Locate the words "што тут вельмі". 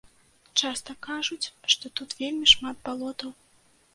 1.75-2.47